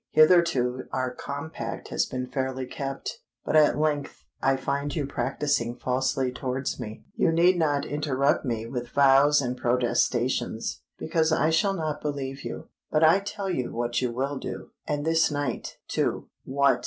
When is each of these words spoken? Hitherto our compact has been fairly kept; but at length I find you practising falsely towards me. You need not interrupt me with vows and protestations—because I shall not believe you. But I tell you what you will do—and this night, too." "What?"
Hitherto 0.09 0.85
our 0.91 1.13
compact 1.13 1.89
has 1.89 2.07
been 2.07 2.25
fairly 2.25 2.65
kept; 2.65 3.19
but 3.45 3.55
at 3.55 3.77
length 3.77 4.25
I 4.41 4.55
find 4.57 4.95
you 4.95 5.05
practising 5.05 5.75
falsely 5.75 6.31
towards 6.31 6.79
me. 6.79 7.03
You 7.13 7.31
need 7.31 7.59
not 7.59 7.85
interrupt 7.85 8.43
me 8.43 8.65
with 8.65 8.89
vows 8.89 9.43
and 9.43 9.55
protestations—because 9.55 11.31
I 11.31 11.51
shall 11.51 11.75
not 11.75 12.01
believe 12.01 12.41
you. 12.43 12.69
But 12.89 13.03
I 13.03 13.19
tell 13.19 13.51
you 13.51 13.71
what 13.73 14.01
you 14.01 14.11
will 14.11 14.39
do—and 14.39 15.05
this 15.05 15.29
night, 15.29 15.77
too." 15.87 16.29
"What?" 16.45 16.79